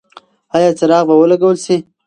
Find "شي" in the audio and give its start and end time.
1.65-1.77